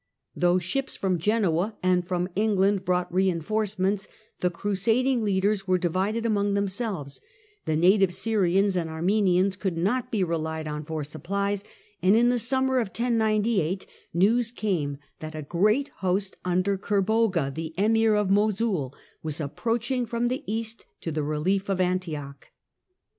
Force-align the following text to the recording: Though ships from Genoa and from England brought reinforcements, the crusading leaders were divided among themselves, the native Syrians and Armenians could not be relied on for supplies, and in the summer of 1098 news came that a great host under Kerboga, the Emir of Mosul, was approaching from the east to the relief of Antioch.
Though 0.35 0.57
ships 0.57 0.95
from 0.97 1.19
Genoa 1.19 1.77
and 1.83 2.07
from 2.07 2.27
England 2.35 2.83
brought 2.85 3.13
reinforcements, 3.13 4.07
the 4.39 4.49
crusading 4.49 5.23
leaders 5.23 5.67
were 5.67 5.77
divided 5.77 6.25
among 6.25 6.55
themselves, 6.55 7.21
the 7.65 7.75
native 7.75 8.11
Syrians 8.11 8.75
and 8.75 8.89
Armenians 8.89 9.55
could 9.55 9.77
not 9.77 10.09
be 10.09 10.23
relied 10.23 10.67
on 10.67 10.85
for 10.85 11.03
supplies, 11.03 11.63
and 12.01 12.15
in 12.15 12.29
the 12.29 12.39
summer 12.39 12.79
of 12.79 12.87
1098 12.87 13.85
news 14.11 14.49
came 14.49 14.97
that 15.19 15.35
a 15.35 15.43
great 15.43 15.89
host 15.97 16.35
under 16.43 16.79
Kerboga, 16.79 17.53
the 17.53 17.75
Emir 17.77 18.15
of 18.15 18.31
Mosul, 18.31 18.95
was 19.21 19.39
approaching 19.39 20.07
from 20.07 20.29
the 20.29 20.43
east 20.51 20.83
to 21.01 21.11
the 21.11 21.21
relief 21.21 21.69
of 21.69 21.79
Antioch. 21.79 22.47